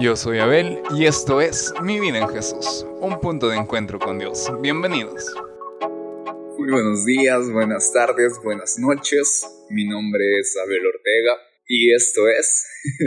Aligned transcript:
Yo 0.00 0.16
soy 0.16 0.38
Abel 0.38 0.82
y 0.96 1.06
esto 1.06 1.40
es 1.40 1.72
Mi 1.82 2.00
vida 2.00 2.18
en 2.18 2.28
Jesús, 2.28 2.86
un 3.00 3.20
punto 3.20 3.48
de 3.48 3.56
encuentro 3.56 3.98
con 3.98 4.18
Dios. 4.18 4.50
Bienvenidos. 4.60 5.32
Muy 6.58 6.70
buenos 6.70 7.04
días, 7.04 7.50
buenas 7.50 7.92
tardes, 7.92 8.40
buenas 8.42 8.78
noches. 8.78 9.46
Mi 9.70 9.86
nombre 9.86 10.40
es 10.40 10.56
Abel 10.56 10.86
Ortega 10.86 11.38
y 11.66 11.94
esto 11.94 12.28
es 12.28 12.66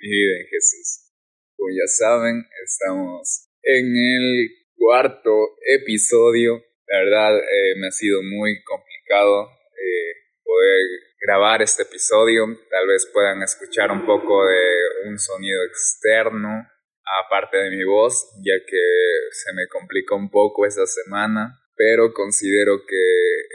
Mi 0.00 0.08
vida 0.08 0.40
en 0.40 0.46
Jesús. 0.48 1.12
Como 1.56 1.70
ya 1.70 1.86
saben, 1.86 2.44
estamos 2.64 3.48
en 3.62 3.86
el 3.96 4.50
cuarto 4.76 5.56
episodio. 5.74 6.62
La 6.86 6.98
verdad 6.98 7.38
eh, 7.38 7.74
me 7.78 7.86
ha 7.86 7.92
sido 7.92 8.22
muy 8.22 8.62
complicado 8.64 9.48
eh, 9.72 10.12
poder 10.44 10.80
grabar 11.22 11.62
este 11.62 11.84
episodio. 11.84 12.46
Tal 12.68 12.86
vez 12.88 13.08
puedan 13.12 13.42
escuchar 13.42 13.92
un 13.92 14.04
poco 14.04 14.44
de 14.44 15.08
un 15.08 15.18
sonido 15.18 15.62
externo, 15.64 16.66
aparte 17.24 17.58
de 17.58 17.70
mi 17.70 17.84
voz, 17.84 18.34
ya 18.42 18.58
que 18.66 18.84
se 19.30 19.52
me 19.54 19.68
complicó 19.68 20.16
un 20.16 20.30
poco 20.30 20.66
esta 20.66 20.84
semana, 20.84 21.62
pero 21.76 22.12
considero 22.12 22.84
que 22.84 23.04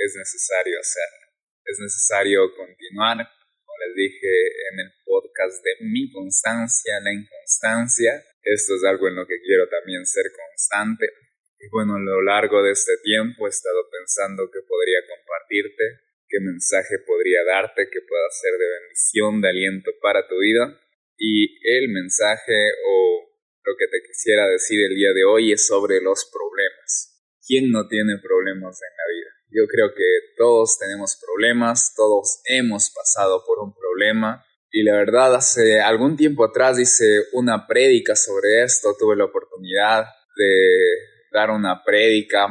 es 0.05 0.15
necesario 0.15 0.79
hacerlo. 0.79 1.27
Es 1.65 1.77
necesario 1.79 2.55
continuar, 2.55 3.17
como 3.17 3.73
les 3.85 3.95
dije 3.95 4.31
en 4.71 4.79
el 4.79 4.91
podcast 5.03 5.61
de 5.63 5.85
mi 5.91 6.09
constancia, 6.09 6.93
la 7.03 7.11
inconstancia. 7.11 8.23
Esto 8.43 8.75
es 8.75 8.83
algo 8.85 9.09
en 9.09 9.15
lo 9.15 9.27
que 9.27 9.41
quiero 9.41 9.67
también 9.67 10.05
ser 10.05 10.31
constante. 10.31 11.11
Y 11.59 11.67
bueno, 11.69 11.95
a 11.95 11.99
lo 11.99 12.21
largo 12.21 12.63
de 12.63 12.71
este 12.71 12.93
tiempo 13.03 13.45
he 13.45 13.49
estado 13.49 13.89
pensando 13.91 14.49
que 14.49 14.61
podría 14.61 14.99
compartirte 15.03 16.06
qué 16.29 16.39
mensaje 16.39 16.99
podría 17.05 17.43
darte 17.43 17.89
que 17.91 18.01
pueda 18.01 18.29
ser 18.31 18.53
de 18.59 18.67
bendición, 18.79 19.41
de 19.41 19.49
aliento 19.49 19.91
para 20.01 20.27
tu 20.27 20.37
vida. 20.39 20.79
Y 21.17 21.57
el 21.67 21.89
mensaje 21.89 22.71
o 22.85 23.27
lo 23.63 23.73
que 23.77 23.87
te 23.87 24.05
quisiera 24.05 24.47
decir 24.47 24.79
el 24.89 24.95
día 24.95 25.13
de 25.13 25.23
hoy 25.23 25.51
es 25.51 25.65
sobre 25.65 26.01
los 26.01 26.29
problemas. 26.31 27.17
¿Quién 27.45 27.71
no 27.71 27.87
tiene 27.87 28.19
problemas 28.21 28.79
en 28.81 28.93
la 28.95 29.05
vida? 29.13 29.31
Yo 29.49 29.67
creo 29.67 29.95
que 29.95 30.35
todos 30.35 30.77
tenemos 30.77 31.17
problemas, 31.19 31.93
todos 31.95 32.41
hemos 32.45 32.91
pasado 32.93 33.43
por 33.45 33.59
un 33.59 33.73
problema. 33.73 34.43
Y 34.69 34.83
la 34.83 34.97
verdad, 34.97 35.33
hace 35.35 35.79
algún 35.79 36.17
tiempo 36.17 36.43
atrás 36.43 36.77
hice 36.77 37.23
una 37.33 37.65
prédica 37.67 38.15
sobre 38.15 38.63
esto, 38.63 38.95
tuve 38.99 39.15
la 39.15 39.25
oportunidad 39.25 40.05
de 40.35 40.87
dar 41.31 41.51
una 41.51 41.83
prédica 41.83 42.45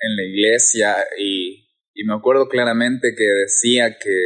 en 0.00 0.16
la 0.16 0.22
iglesia 0.22 0.96
y 1.18 1.37
y 1.98 2.04
me 2.04 2.14
acuerdo 2.14 2.48
claramente 2.48 3.12
que 3.16 3.24
decía 3.24 3.98
que, 3.98 4.20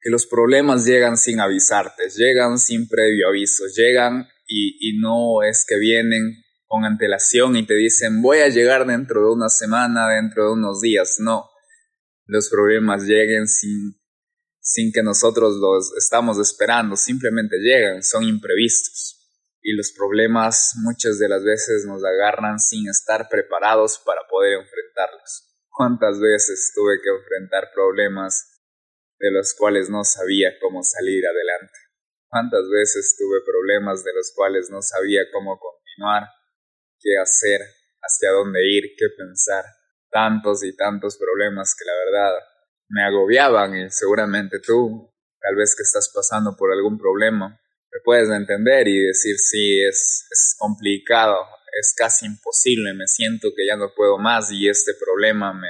que 0.00 0.10
los 0.10 0.26
problemas 0.26 0.86
llegan 0.86 1.16
sin 1.16 1.40
avisarte, 1.40 2.08
llegan 2.08 2.56
sin 2.60 2.86
previo 2.86 3.26
aviso, 3.26 3.64
llegan 3.66 4.28
y, 4.46 4.76
y 4.78 5.00
no 5.00 5.42
es 5.42 5.64
que 5.66 5.76
vienen 5.76 6.44
con 6.66 6.84
antelación 6.84 7.56
y 7.56 7.66
te 7.66 7.74
dicen 7.74 8.22
voy 8.22 8.38
a 8.38 8.48
llegar 8.48 8.86
dentro 8.86 9.22
de 9.22 9.32
una 9.32 9.48
semana, 9.48 10.08
dentro 10.08 10.44
de 10.44 10.52
unos 10.52 10.80
días, 10.80 11.16
no. 11.18 11.50
Los 12.26 12.48
problemas 12.48 13.02
lleguen 13.02 13.48
sin, 13.48 14.00
sin 14.60 14.92
que 14.92 15.02
nosotros 15.02 15.56
los 15.56 15.92
estamos 15.98 16.38
esperando, 16.38 16.94
simplemente 16.94 17.56
llegan, 17.58 18.04
son 18.04 18.22
imprevistos. 18.22 19.16
Y 19.62 19.72
los 19.72 19.90
problemas 19.90 20.74
muchas 20.76 21.18
de 21.18 21.28
las 21.28 21.42
veces 21.42 21.86
nos 21.86 22.04
agarran 22.04 22.60
sin 22.60 22.88
estar 22.88 23.26
preparados 23.28 24.00
para 24.06 24.20
poder 24.30 24.60
enfrentarlos 24.60 25.49
cuántas 25.80 26.20
veces 26.20 26.72
tuve 26.74 27.00
que 27.02 27.08
enfrentar 27.08 27.70
problemas 27.72 28.60
de 29.18 29.30
los 29.30 29.54
cuales 29.54 29.88
no 29.88 30.04
sabía 30.04 30.52
cómo 30.60 30.82
salir 30.82 31.24
adelante. 31.26 31.78
Cuántas 32.28 32.68
veces 32.68 33.16
tuve 33.16 33.40
problemas 33.46 34.04
de 34.04 34.12
los 34.12 34.30
cuales 34.36 34.68
no 34.68 34.82
sabía 34.82 35.22
cómo 35.32 35.58
continuar, 35.58 36.28
qué 37.00 37.16
hacer, 37.16 37.62
hacia 38.02 38.30
dónde 38.30 38.60
ir, 38.62 38.92
qué 38.94 39.06
pensar. 39.16 39.64
Tantos 40.10 40.62
y 40.64 40.76
tantos 40.76 41.16
problemas 41.16 41.74
que 41.74 41.86
la 41.86 41.94
verdad 42.04 42.44
me 42.90 43.02
agobiaban 43.02 43.74
y 43.74 43.90
seguramente 43.90 44.60
tú, 44.60 45.10
tal 45.40 45.56
vez 45.56 45.74
que 45.74 45.82
estás 45.82 46.12
pasando 46.14 46.56
por 46.58 46.72
algún 46.72 46.98
problema, 46.98 47.58
me 47.90 48.00
puedes 48.04 48.28
entender 48.28 48.86
y 48.86 49.06
decir 49.06 49.38
sí, 49.38 49.82
es, 49.82 50.26
es 50.30 50.56
complicado, 50.58 51.38
es 51.80 51.94
casi 51.96 52.26
imposible, 52.26 52.94
me 52.94 53.06
siento 53.06 53.48
que 53.56 53.66
ya 53.66 53.76
no 53.76 53.92
puedo 53.96 54.18
más 54.18 54.52
y 54.52 54.68
este 54.68 54.92
problema 54.94 55.52
me, 55.52 55.68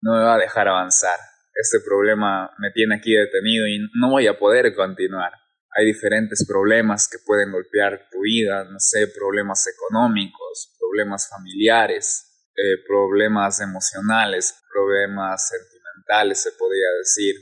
no 0.00 0.12
me 0.12 0.22
va 0.22 0.34
a 0.36 0.38
dejar 0.38 0.68
avanzar. 0.68 1.18
Este 1.54 1.80
problema 1.80 2.50
me 2.58 2.70
tiene 2.70 2.96
aquí 2.96 3.12
detenido 3.12 3.66
y 3.66 3.78
no 4.00 4.10
voy 4.10 4.26
a 4.26 4.38
poder 4.38 4.74
continuar. 4.74 5.32
Hay 5.74 5.86
diferentes 5.86 6.46
problemas 6.46 7.08
que 7.08 7.18
pueden 7.24 7.52
golpear 7.52 8.08
tu 8.10 8.20
vida, 8.20 8.64
no 8.64 8.78
sé, 8.78 9.08
problemas 9.08 9.66
económicos, 9.66 10.74
problemas 10.78 11.28
familiares, 11.28 12.32
eh, 12.54 12.84
problemas 12.86 13.60
emocionales, 13.60 14.54
problemas 14.70 15.48
sentimentales, 15.48 16.42
se 16.42 16.52
podría 16.52 16.90
decir, 16.98 17.34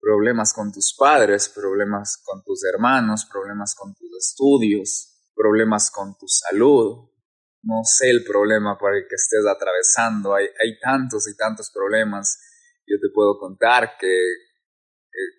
problemas 0.00 0.52
con 0.52 0.72
tus 0.72 0.94
padres, 0.96 1.48
problemas 1.48 2.22
con 2.24 2.42
tus 2.44 2.64
hermanos, 2.64 3.26
problemas 3.30 3.74
con 3.74 3.94
tus 3.94 4.10
estudios, 4.16 5.16
problemas 5.34 5.90
con 5.90 6.16
tu 6.16 6.26
salud, 6.28 7.10
no 7.66 7.82
sé 7.82 8.10
el 8.10 8.22
problema 8.24 8.78
por 8.78 8.94
el 8.94 9.02
que 9.08 9.16
estés 9.16 9.44
atravesando, 9.44 10.34
hay, 10.34 10.46
hay 10.62 10.78
tantos 10.78 11.28
y 11.28 11.36
tantos 11.36 11.70
problemas. 11.74 12.38
Yo 12.86 12.96
te 13.00 13.08
puedo 13.12 13.38
contar 13.38 13.96
que 13.98 14.16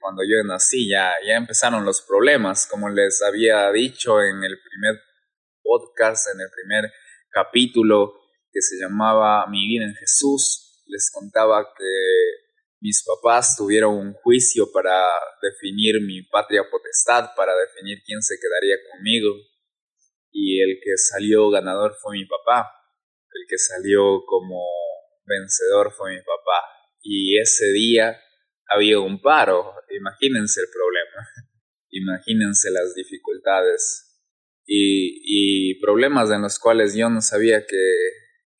cuando 0.01 0.23
yo 0.23 0.43
nací 0.43 0.89
ya, 0.89 1.13
ya 1.25 1.35
empezaron 1.35 1.85
los 1.85 2.01
problemas, 2.01 2.67
como 2.67 2.89
les 2.89 3.21
había 3.21 3.71
dicho 3.71 4.21
en 4.21 4.43
el 4.43 4.59
primer 4.59 5.01
podcast, 5.63 6.27
en 6.33 6.41
el 6.41 6.49
primer 6.49 6.91
capítulo 7.29 8.13
que 8.51 8.61
se 8.61 8.75
llamaba 8.77 9.47
Mi 9.47 9.65
vida 9.67 9.85
en 9.85 9.95
Jesús, 9.95 10.83
les 10.88 11.09
contaba 11.11 11.73
que 11.77 11.85
mis 12.81 13.05
papás 13.05 13.55
tuvieron 13.55 13.95
un 13.95 14.13
juicio 14.13 14.69
para 14.73 15.07
definir 15.41 16.01
mi 16.01 16.23
patria 16.23 16.63
potestad, 16.69 17.29
para 17.38 17.53
definir 17.55 18.01
quién 18.05 18.21
se 18.21 18.35
quedaría 18.38 18.75
conmigo 18.91 19.33
y 20.39 20.61
el 20.61 20.79
que 20.79 20.95
salió 20.97 21.49
ganador 21.49 21.95
fue 21.99 22.15
mi 22.15 22.25
papá. 22.25 22.69
El 23.33 23.47
que 23.49 23.57
salió 23.57 24.23
como 24.27 24.63
vencedor 25.25 25.91
fue 25.91 26.11
mi 26.11 26.19
papá. 26.19 26.61
Y 27.01 27.39
ese 27.39 27.65
día 27.73 28.21
había 28.69 28.99
un 28.99 29.19
paro. 29.19 29.73
Imagínense 29.89 30.61
el 30.61 30.67
problema. 30.71 31.27
Imagínense 31.89 32.69
las 32.69 32.93
dificultades 32.93 34.03
y, 34.63 35.71
y, 35.71 35.81
problemas 35.81 36.29
en 36.29 36.43
los 36.43 36.59
cuales 36.59 36.93
yo 36.93 37.09
no 37.09 37.21
sabía 37.21 37.65
que, 37.65 37.93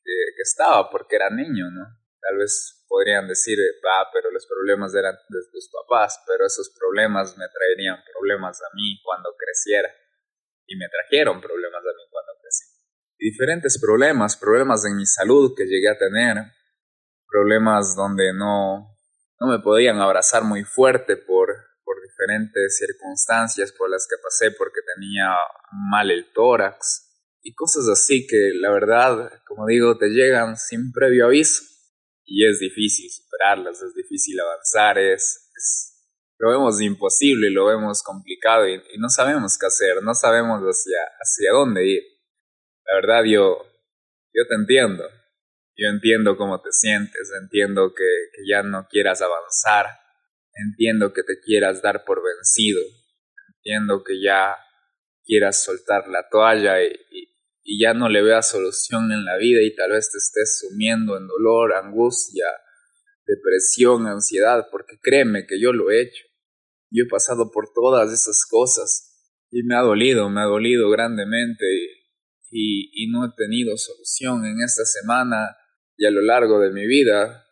que, 0.04 0.42
estaba 0.42 0.90
porque 0.90 1.18
era 1.18 1.30
niño, 1.30 1.70
¿no? 1.70 1.84
Tal 2.22 2.38
vez 2.38 2.86
podrían 2.88 3.28
decir, 3.28 3.60
ah, 3.84 4.10
pero 4.14 4.32
los 4.32 4.48
problemas 4.48 4.96
eran 4.96 5.14
de 5.14 5.40
tus 5.52 5.70
papás, 5.70 6.24
pero 6.26 6.46
esos 6.46 6.74
problemas 6.80 7.38
me 7.38 7.46
traerían 7.50 8.02
problemas 8.14 8.62
a 8.62 8.74
mí 8.74 9.00
cuando 9.04 9.36
creciera 9.38 9.94
y 10.68 10.76
me 10.76 10.86
trajeron 10.90 11.42
problemas 11.42 11.82
a 11.82 11.96
mí 11.96 12.04
cuando 12.12 12.34
crecí. 12.42 12.66
Diferentes 13.18 13.80
problemas, 13.82 14.38
problemas 14.38 14.86
en 14.86 14.98
mi 14.98 15.06
salud 15.06 15.54
que 15.56 15.66
llegué 15.66 15.90
a 15.90 15.98
tener, 15.98 16.38
problemas 17.28 17.96
donde 17.96 18.34
no, 18.34 18.96
no 19.40 19.48
me 19.48 19.60
podían 19.60 20.00
abrazar 20.00 20.44
muy 20.44 20.64
fuerte 20.64 21.18
por, 21.18 21.50
por 21.84 21.96
diferentes 22.02 22.78
circunstancias 22.78 23.72
por 23.72 23.90
las 23.90 24.08
que 24.08 24.22
pasé 24.22 24.52
porque 24.52 24.82
tenía 24.96 25.36
mal 25.90 26.12
el 26.12 26.32
tórax 26.34 27.08
y 27.42 27.54
cosas 27.54 27.88
así 27.88 28.28
que 28.28 28.52
la 28.56 28.72
verdad, 28.72 29.32
como 29.46 29.66
digo, 29.68 29.98
te 29.98 30.10
llegan 30.10 30.58
sin 30.58 30.92
previo 30.92 31.26
aviso 31.26 31.64
y 32.26 32.46
es 32.46 32.60
difícil 32.60 33.10
superarlas, 33.10 33.82
es 33.82 33.94
difícil 33.94 34.38
avanzar, 34.40 34.98
es, 34.98 35.50
es 35.56 35.97
lo 36.40 36.50
vemos 36.52 36.82
imposible, 36.82 37.50
lo 37.50 37.66
vemos 37.66 38.04
complicado 38.04 38.68
y, 38.68 38.80
no 39.00 39.10
sabemos 39.10 39.58
qué 39.58 39.66
hacer, 39.66 40.04
no 40.04 40.14
sabemos 40.14 40.62
hacia, 40.62 41.00
hacia 41.20 41.52
dónde 41.52 41.88
ir. 41.88 42.04
La 42.86 42.96
verdad 42.96 43.24
yo, 43.24 43.66
yo 44.34 44.48
te 44.48 44.56
entiendo, 44.56 45.04
yo 45.76 45.90
entiendo 45.90 46.38
cómo 46.38 46.62
te 46.62 46.72
sientes, 46.72 47.32
entiendo 47.42 47.94
que, 47.94 48.04
que 48.34 48.44
ya 48.50 48.64
no 48.64 48.88
quieras 48.88 49.22
avanzar, 49.22 49.88
entiendo 50.54 51.12
que 51.12 51.24
te 51.24 51.40
quieras 51.40 51.82
dar 51.82 52.06
por 52.06 52.22
vencido, 52.24 52.82
entiendo 53.56 54.04
que 54.04 54.22
ya 54.22 54.56
quieras 55.26 55.64
soltar 55.64 56.08
la 56.08 56.30
toalla 56.30 56.84
y, 56.84 57.28
y 57.64 57.84
ya 57.84 57.94
no 57.94 58.10
le 58.10 58.22
veas 58.22 58.50
solución 58.50 59.12
en 59.12 59.26
la 59.26 59.38
vida 59.38 59.62
y 59.62 59.76
tal 59.76 59.92
vez 59.92 60.10
te 60.10 60.18
estés 60.20 60.60
sumiendo 60.60 61.18
en 61.18 61.28
dolor, 61.28 61.76
angustia, 61.76 62.46
depresión, 63.26 64.08
ansiedad, 64.08 64.68
porque 64.72 64.98
créeme 65.02 65.46
que 65.46 65.60
yo 65.60 65.74
lo 65.74 65.92
he 65.92 66.02
hecho. 66.02 66.27
Yo 66.90 67.04
he 67.04 67.10
pasado 67.10 67.52
por 67.52 67.72
todas 67.74 68.12
esas 68.12 68.46
cosas 68.50 69.14
y 69.52 69.64
me 69.64 69.76
ha 69.76 69.82
dolido, 69.82 70.30
me 70.30 70.42
ha 70.42 70.46
dolido 70.46 70.90
grandemente 70.90 71.66
y, 72.50 72.92
y, 72.94 73.12
no 73.12 73.26
he 73.26 73.30
tenido 73.36 73.76
solución 73.76 74.46
en 74.46 74.62
esta 74.64 74.86
semana 74.86 75.58
y 75.98 76.06
a 76.06 76.12
lo 76.12 76.22
largo 76.22 76.60
de 76.60 76.72
mi 76.72 76.88
vida. 76.88 77.44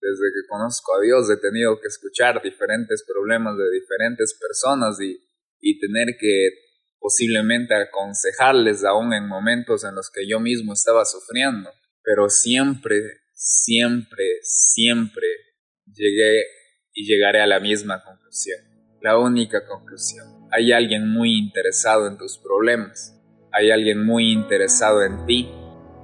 Desde 0.00 0.26
que 0.34 0.48
conozco 0.48 0.96
a 0.96 1.00
Dios 1.00 1.30
he 1.30 1.36
tenido 1.36 1.80
que 1.80 1.88
escuchar 1.88 2.42
diferentes 2.42 3.04
problemas 3.06 3.56
de 3.56 3.70
diferentes 3.70 4.36
personas 4.38 5.00
y, 5.00 5.18
y 5.60 5.78
tener 5.78 6.16
que 6.18 6.50
posiblemente 6.98 7.74
aconsejarles 7.74 8.84
aún 8.84 9.12
en 9.12 9.28
momentos 9.28 9.84
en 9.84 9.94
los 9.94 10.10
que 10.10 10.26
yo 10.28 10.40
mismo 10.40 10.72
estaba 10.72 11.04
sufriendo, 11.04 11.70
pero 12.02 12.28
siempre, 12.28 12.96
siempre, 13.34 14.24
siempre 14.42 15.26
llegué 15.86 16.44
y 16.94 17.04
llegaré 17.06 17.42
a 17.42 17.46
la 17.46 17.60
misma 17.60 18.02
conclusión, 18.02 18.60
la 19.00 19.18
única 19.18 19.66
conclusión. 19.66 20.26
Hay 20.50 20.72
alguien 20.72 21.08
muy 21.08 21.36
interesado 21.36 22.06
en 22.06 22.16
tus 22.16 22.38
problemas, 22.38 23.20
hay 23.52 23.70
alguien 23.70 24.04
muy 24.04 24.32
interesado 24.32 25.02
en 25.02 25.26
ti, 25.26 25.50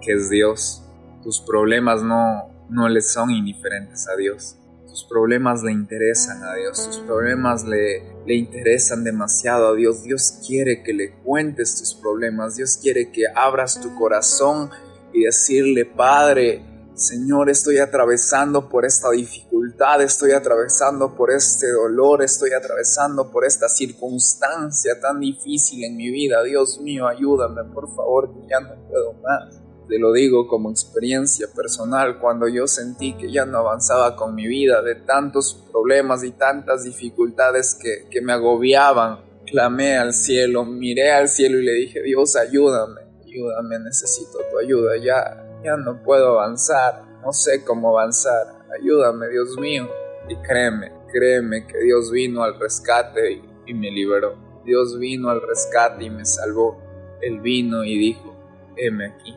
que 0.00 0.12
es 0.12 0.30
Dios. 0.30 0.82
Tus 1.22 1.40
problemas 1.40 2.02
no, 2.02 2.66
no 2.68 2.88
le 2.88 3.00
son 3.00 3.30
indiferentes 3.30 4.08
a 4.08 4.16
Dios. 4.16 4.56
Tus 4.86 5.04
problemas 5.04 5.62
le 5.62 5.70
interesan 5.70 6.42
a 6.42 6.54
Dios, 6.56 6.84
tus 6.84 6.98
problemas 6.98 7.64
le, 7.64 8.02
le 8.26 8.34
interesan 8.34 9.04
demasiado 9.04 9.68
a 9.68 9.74
Dios. 9.76 10.02
Dios 10.02 10.40
quiere 10.44 10.82
que 10.82 10.92
le 10.92 11.12
cuentes 11.22 11.78
tus 11.78 11.94
problemas, 11.94 12.56
Dios 12.56 12.76
quiere 12.76 13.12
que 13.12 13.22
abras 13.32 13.80
tu 13.80 13.94
corazón 13.94 14.70
y 15.12 15.22
decirle, 15.22 15.84
Padre, 15.84 16.64
Señor, 16.94 17.48
estoy 17.48 17.78
atravesando 17.78 18.68
por 18.68 18.84
esta 18.84 19.10
dificultad, 19.10 20.02
estoy 20.02 20.32
atravesando 20.32 21.14
por 21.14 21.30
este 21.30 21.70
dolor, 21.70 22.22
estoy 22.22 22.52
atravesando 22.52 23.30
por 23.30 23.44
esta 23.44 23.68
circunstancia 23.68 25.00
tan 25.00 25.20
difícil 25.20 25.84
en 25.84 25.96
mi 25.96 26.10
vida. 26.10 26.42
Dios 26.42 26.80
mío, 26.80 27.06
ayúdame, 27.06 27.64
por 27.72 27.94
favor, 27.94 28.34
que 28.34 28.46
ya 28.48 28.60
no 28.60 28.74
puedo 28.88 29.14
más. 29.14 29.60
Te 29.88 29.98
lo 29.98 30.12
digo 30.12 30.46
como 30.46 30.70
experiencia 30.70 31.48
personal, 31.54 32.20
cuando 32.20 32.46
yo 32.48 32.66
sentí 32.66 33.16
que 33.16 33.32
ya 33.32 33.46
no 33.46 33.58
avanzaba 33.58 34.14
con 34.14 34.34
mi 34.34 34.46
vida, 34.46 34.82
de 34.82 34.94
tantos 34.94 35.64
problemas 35.72 36.22
y 36.22 36.32
tantas 36.32 36.84
dificultades 36.84 37.74
que, 37.74 38.08
que 38.10 38.20
me 38.20 38.32
agobiaban, 38.32 39.24
clamé 39.46 39.96
al 39.96 40.12
cielo, 40.12 40.64
miré 40.64 41.12
al 41.12 41.28
cielo 41.28 41.58
y 41.58 41.64
le 41.64 41.72
dije, 41.72 42.02
Dios, 42.02 42.36
ayúdame, 42.36 43.00
ayúdame, 43.24 43.78
necesito 43.80 44.38
tu 44.50 44.58
ayuda, 44.58 44.96
ya, 44.96 45.49
ya 45.62 45.76
no 45.76 46.02
puedo 46.02 46.40
avanzar, 46.40 47.02
no 47.22 47.32
sé 47.32 47.64
cómo 47.64 47.90
avanzar, 47.90 48.46
ayúdame 48.78 49.28
Dios 49.28 49.56
mío. 49.58 49.88
Y 50.28 50.36
créeme, 50.36 50.92
créeme 51.12 51.66
que 51.66 51.78
Dios 51.78 52.10
vino 52.10 52.42
al 52.42 52.58
rescate 52.58 53.42
y, 53.66 53.74
me 53.74 53.90
liberó. 53.90 54.36
Dios 54.64 54.98
vino 54.98 55.28
al 55.28 55.40
rescate 55.42 56.04
y 56.04 56.10
me 56.10 56.24
salvó. 56.24 56.78
Él 57.20 57.40
vino 57.40 57.84
y 57.84 57.98
dijo, 57.98 58.36
heme 58.76 59.06
aquí. 59.06 59.34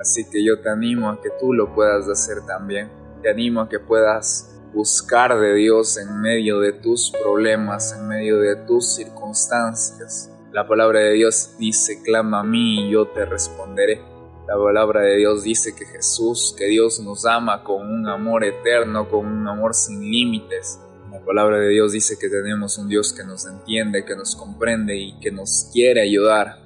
Así 0.00 0.28
que 0.28 0.44
yo 0.44 0.60
te 0.60 0.70
animo 0.70 1.10
a 1.10 1.20
que 1.20 1.30
tú 1.38 1.52
lo 1.52 1.74
puedas 1.74 2.08
hacer 2.08 2.44
también. 2.46 2.90
Te 3.22 3.30
animo 3.30 3.60
a 3.60 3.68
que 3.68 3.78
puedas 3.78 4.58
buscar 4.72 5.38
de 5.38 5.54
Dios 5.54 5.98
en 5.98 6.20
medio 6.20 6.60
de 6.60 6.72
tus 6.72 7.10
problemas, 7.10 7.94
en 7.96 8.08
medio 8.08 8.38
de 8.38 8.56
tus 8.56 8.94
circunstancias. 8.94 10.30
La 10.50 10.66
palabra 10.66 11.00
de 11.00 11.12
Dios 11.12 11.56
dice, 11.58 12.02
clama 12.02 12.40
a 12.40 12.44
mí 12.44 12.88
y 12.88 12.92
yo 12.92 13.08
te 13.08 13.24
responderé. 13.24 14.13
La 14.46 14.58
palabra 14.58 15.00
de 15.00 15.16
Dios 15.16 15.42
dice 15.42 15.74
que 15.74 15.86
Jesús, 15.86 16.54
que 16.58 16.66
Dios 16.66 17.00
nos 17.00 17.24
ama 17.24 17.64
con 17.64 17.90
un 17.90 18.06
amor 18.06 18.44
eterno, 18.44 19.08
con 19.08 19.26
un 19.26 19.48
amor 19.48 19.72
sin 19.72 20.02
límites. 20.02 20.78
La 21.10 21.24
palabra 21.24 21.58
de 21.58 21.70
Dios 21.70 21.92
dice 21.92 22.18
que 22.18 22.28
tenemos 22.28 22.76
un 22.76 22.86
Dios 22.86 23.14
que 23.14 23.24
nos 23.24 23.46
entiende, 23.46 24.04
que 24.04 24.14
nos 24.14 24.36
comprende 24.36 24.98
y 24.98 25.18
que 25.18 25.32
nos 25.32 25.70
quiere 25.72 26.02
ayudar, 26.02 26.58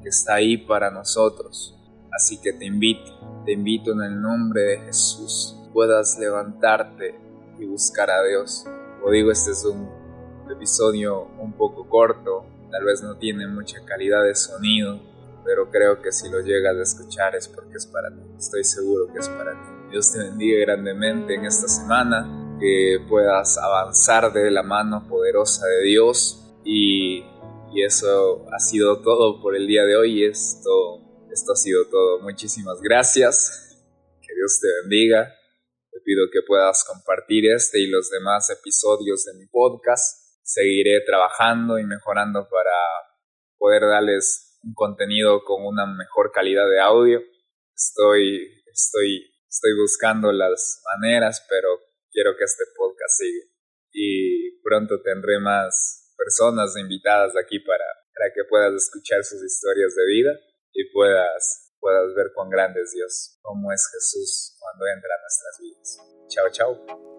que 0.00 0.10
está 0.10 0.34
ahí 0.34 0.58
para 0.58 0.92
nosotros. 0.92 1.76
Así 2.12 2.40
que 2.40 2.52
te 2.52 2.66
invito, 2.66 3.42
te 3.44 3.50
invito 3.50 3.90
en 3.90 4.02
el 4.02 4.20
nombre 4.20 4.62
de 4.62 4.78
Jesús, 4.82 5.56
puedas 5.72 6.16
levantarte 6.20 7.16
y 7.58 7.64
buscar 7.64 8.10
a 8.12 8.22
Dios. 8.22 8.64
Como 9.00 9.10
digo, 9.10 9.32
este 9.32 9.50
es 9.50 9.64
un 9.64 9.88
episodio 10.48 11.26
un 11.40 11.52
poco 11.54 11.88
corto, 11.88 12.46
tal 12.70 12.84
vez 12.84 13.02
no 13.02 13.16
tiene 13.16 13.48
mucha 13.48 13.84
calidad 13.84 14.22
de 14.22 14.36
sonido, 14.36 15.13
pero 15.44 15.70
creo 15.70 16.00
que 16.00 16.10
si 16.10 16.28
lo 16.30 16.40
llegas 16.40 16.76
a 16.76 16.82
escuchar 16.82 17.36
es 17.36 17.48
porque 17.48 17.76
es 17.76 17.86
para 17.86 18.10
ti. 18.10 18.22
Estoy 18.38 18.64
seguro 18.64 19.12
que 19.12 19.18
es 19.18 19.28
para 19.28 19.52
ti. 19.52 19.90
Dios 19.90 20.12
te 20.12 20.18
bendiga 20.18 20.60
grandemente 20.60 21.34
en 21.34 21.44
esta 21.44 21.68
semana, 21.68 22.56
que 22.58 22.98
puedas 23.08 23.58
avanzar 23.58 24.32
de 24.32 24.50
la 24.50 24.62
mano 24.62 25.06
poderosa 25.08 25.66
de 25.66 25.82
Dios 25.82 26.40
y, 26.64 27.24
y 27.72 27.82
eso 27.84 28.46
ha 28.52 28.58
sido 28.58 29.02
todo 29.02 29.42
por 29.42 29.54
el 29.54 29.66
día 29.66 29.84
de 29.84 29.96
hoy. 29.96 30.24
Esto, 30.24 31.26
esto 31.30 31.52
ha 31.52 31.56
sido 31.56 31.86
todo. 31.88 32.20
Muchísimas 32.20 32.80
gracias. 32.80 33.78
Que 34.22 34.34
Dios 34.34 34.58
te 34.60 34.68
bendiga. 34.82 35.34
Te 35.90 36.00
pido 36.00 36.24
que 36.32 36.40
puedas 36.46 36.84
compartir 36.84 37.44
este 37.54 37.80
y 37.80 37.86
los 37.86 38.10
demás 38.10 38.48
episodios 38.50 39.24
de 39.26 39.34
mi 39.34 39.46
podcast. 39.46 40.40
Seguiré 40.42 41.02
trabajando 41.06 41.78
y 41.78 41.84
mejorando 41.84 42.48
para 42.48 42.72
poder 43.58 43.82
darles 43.82 44.43
un 44.64 44.74
contenido 44.74 45.42
con 45.44 45.64
una 45.64 45.86
mejor 45.86 46.32
calidad 46.32 46.68
de 46.68 46.80
audio. 46.80 47.20
Estoy, 47.74 48.62
estoy, 48.72 49.30
estoy 49.48 49.72
buscando 49.80 50.32
las 50.32 50.82
maneras, 50.96 51.44
pero 51.48 51.68
quiero 52.10 52.36
que 52.36 52.44
este 52.44 52.64
podcast 52.76 53.18
siga. 53.18 53.44
Y 53.92 54.60
pronto 54.62 55.00
tendré 55.02 55.38
más 55.38 56.14
personas 56.16 56.76
invitadas 56.76 57.32
aquí 57.36 57.60
para, 57.60 57.84
para 58.14 58.32
que 58.34 58.44
puedas 58.48 58.74
escuchar 58.74 59.22
sus 59.24 59.42
historias 59.42 59.94
de 59.94 60.06
vida 60.06 60.30
y 60.72 60.90
puedas, 60.92 61.74
puedas 61.78 62.14
ver 62.14 62.32
cuán 62.34 62.50
grande 62.50 62.80
es 62.80 62.92
Dios, 62.92 63.38
cómo 63.42 63.72
es 63.72 63.86
Jesús 63.92 64.56
cuando 64.58 64.84
entra 64.86 65.10
a 65.14 65.20
nuestras 65.20 65.58
vidas. 65.60 65.98
Chao, 66.28 66.50
chao. 66.50 67.13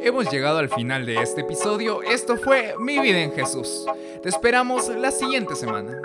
Hemos 0.00 0.30
llegado 0.30 0.58
al 0.58 0.68
final 0.68 1.04
de 1.04 1.20
este 1.20 1.40
episodio. 1.40 2.02
Esto 2.02 2.36
fue 2.36 2.74
Mi 2.78 2.98
vida 3.00 3.18
en 3.18 3.32
Jesús. 3.32 3.86
Te 4.22 4.28
esperamos 4.28 4.88
la 4.88 5.10
siguiente 5.10 5.56
semana. 5.56 6.00